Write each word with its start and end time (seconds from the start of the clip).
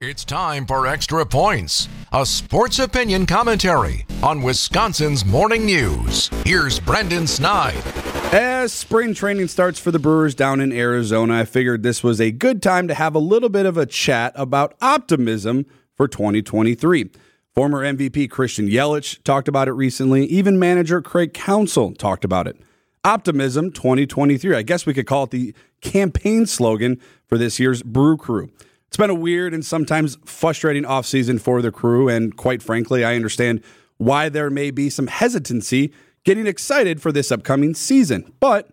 It's 0.00 0.24
time 0.24 0.64
for 0.64 0.86
Extra 0.86 1.26
Points, 1.26 1.88
a 2.12 2.24
sports 2.24 2.78
opinion 2.78 3.26
commentary 3.26 4.06
on 4.22 4.42
Wisconsin's 4.42 5.24
morning 5.24 5.66
news. 5.66 6.30
Here's 6.44 6.78
Brandon 6.78 7.26
Sneide. 7.26 7.82
As 8.32 8.72
spring 8.72 9.12
training 9.12 9.48
starts 9.48 9.80
for 9.80 9.90
the 9.90 9.98
Brewers 9.98 10.36
down 10.36 10.60
in 10.60 10.70
Arizona, 10.70 11.40
I 11.40 11.44
figured 11.46 11.82
this 11.82 12.04
was 12.04 12.20
a 12.20 12.30
good 12.30 12.62
time 12.62 12.86
to 12.86 12.94
have 12.94 13.16
a 13.16 13.18
little 13.18 13.48
bit 13.48 13.66
of 13.66 13.76
a 13.76 13.86
chat 13.86 14.32
about 14.36 14.76
optimism 14.80 15.66
for 15.96 16.06
2023. 16.06 17.10
Former 17.52 17.82
MVP 17.82 18.30
Christian 18.30 18.68
Yelich 18.68 19.20
talked 19.24 19.48
about 19.48 19.66
it 19.66 19.72
recently. 19.72 20.26
Even 20.26 20.60
manager 20.60 21.02
Craig 21.02 21.34
Counsell 21.34 21.92
talked 21.92 22.24
about 22.24 22.46
it. 22.46 22.56
Optimism 23.02 23.72
2023. 23.72 24.54
I 24.54 24.62
guess 24.62 24.86
we 24.86 24.94
could 24.94 25.08
call 25.08 25.24
it 25.24 25.30
the 25.30 25.52
campaign 25.80 26.46
slogan 26.46 27.00
for 27.26 27.36
this 27.36 27.58
year's 27.58 27.82
Brew 27.82 28.16
Crew. 28.16 28.52
It's 28.88 28.96
been 28.96 29.10
a 29.10 29.14
weird 29.14 29.54
and 29.54 29.64
sometimes 29.64 30.16
frustrating 30.24 30.84
offseason 30.84 31.40
for 31.40 31.60
the 31.62 31.70
crew, 31.70 32.08
and 32.08 32.36
quite 32.36 32.62
frankly, 32.62 33.04
I 33.04 33.14
understand 33.14 33.62
why 33.98 34.28
there 34.28 34.50
may 34.50 34.70
be 34.70 34.88
some 34.88 35.08
hesitancy 35.08 35.92
getting 36.24 36.46
excited 36.46 37.00
for 37.02 37.12
this 37.12 37.30
upcoming 37.30 37.74
season. 37.74 38.32
But 38.40 38.70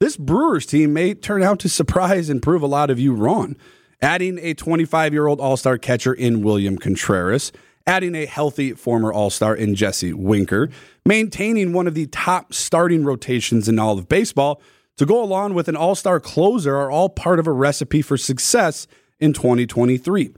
this 0.00 0.16
Brewers 0.16 0.66
team 0.66 0.92
may 0.92 1.14
turn 1.14 1.42
out 1.42 1.60
to 1.60 1.68
surprise 1.68 2.28
and 2.28 2.42
prove 2.42 2.62
a 2.62 2.66
lot 2.66 2.90
of 2.90 2.98
you 2.98 3.14
wrong. 3.14 3.56
Adding 4.02 4.38
a 4.42 4.52
25 4.52 5.12
year 5.14 5.26
old 5.26 5.40
All 5.40 5.56
Star 5.56 5.78
catcher 5.78 6.12
in 6.12 6.42
William 6.42 6.76
Contreras, 6.76 7.50
adding 7.86 8.14
a 8.14 8.26
healthy 8.26 8.72
former 8.72 9.12
All 9.12 9.30
Star 9.30 9.56
in 9.56 9.74
Jesse 9.74 10.12
Winker, 10.12 10.68
maintaining 11.06 11.72
one 11.72 11.86
of 11.86 11.94
the 11.94 12.06
top 12.06 12.52
starting 12.52 13.04
rotations 13.04 13.66
in 13.66 13.78
all 13.78 13.98
of 13.98 14.08
baseball 14.08 14.60
to 14.98 15.06
go 15.06 15.22
along 15.22 15.54
with 15.54 15.68
an 15.68 15.76
All 15.76 15.94
Star 15.94 16.20
closer 16.20 16.76
are 16.76 16.90
all 16.90 17.08
part 17.08 17.38
of 17.38 17.46
a 17.46 17.52
recipe 17.52 18.02
for 18.02 18.18
success 18.18 18.86
in 19.24 19.32
2023. 19.32 20.34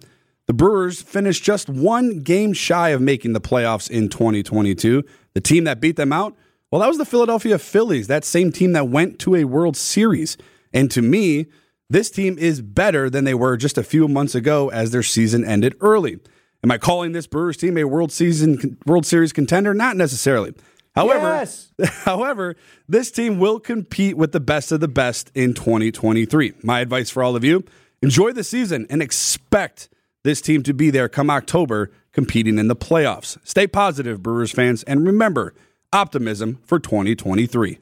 The 0.46 0.54
Brewers 0.54 1.02
finished 1.02 1.42
just 1.42 1.68
one 1.68 2.20
game 2.20 2.52
shy 2.52 2.90
of 2.90 3.00
making 3.00 3.32
the 3.32 3.40
playoffs 3.40 3.90
in 3.90 4.08
2022. 4.08 5.02
The 5.34 5.40
team 5.40 5.64
that 5.64 5.80
beat 5.80 5.96
them 5.96 6.12
out, 6.12 6.36
well, 6.70 6.80
that 6.80 6.88
was 6.88 6.98
the 6.98 7.04
Philadelphia 7.04 7.58
Phillies, 7.58 8.06
that 8.06 8.24
same 8.24 8.52
team 8.52 8.72
that 8.72 8.88
went 8.88 9.18
to 9.20 9.34
a 9.34 9.44
World 9.44 9.76
Series. 9.76 10.36
And 10.72 10.88
to 10.92 11.02
me, 11.02 11.46
this 11.90 12.10
team 12.10 12.38
is 12.38 12.62
better 12.62 13.10
than 13.10 13.24
they 13.24 13.34
were 13.34 13.56
just 13.56 13.76
a 13.76 13.82
few 13.82 14.06
months 14.06 14.36
ago 14.36 14.68
as 14.70 14.92
their 14.92 15.02
season 15.02 15.44
ended 15.44 15.74
early. 15.80 16.20
Am 16.62 16.70
I 16.70 16.78
calling 16.78 17.10
this 17.12 17.26
Brewers 17.26 17.56
team 17.56 17.76
a 17.76 17.84
World 17.84 18.12
Season 18.12 18.78
World 18.86 19.04
Series 19.04 19.32
contender? 19.32 19.74
Not 19.74 19.96
necessarily. 19.96 20.54
However, 20.94 21.26
Yes. 21.26 21.72
however, 22.04 22.56
this 22.88 23.10
team 23.10 23.38
will 23.38 23.60
compete 23.60 24.16
with 24.16 24.32
the 24.32 24.40
best 24.40 24.72
of 24.72 24.80
the 24.80 24.88
best 24.88 25.30
in 25.34 25.54
2023. 25.54 26.54
My 26.62 26.80
advice 26.80 27.10
for 27.10 27.22
all 27.22 27.36
of 27.36 27.44
you, 27.44 27.64
enjoy 28.02 28.32
the 28.32 28.44
season 28.44 28.86
and 28.90 29.02
expect 29.02 29.88
this 30.24 30.40
team 30.40 30.62
to 30.64 30.74
be 30.74 30.90
there 30.90 31.08
come 31.08 31.30
October 31.30 31.90
competing 32.12 32.58
in 32.58 32.68
the 32.68 32.76
playoffs. 32.76 33.38
Stay 33.44 33.66
positive, 33.66 34.22
Brewers 34.22 34.52
fans, 34.52 34.82
and 34.84 35.06
remember, 35.06 35.54
optimism 35.92 36.58
for 36.64 36.78
2023. 36.78 37.78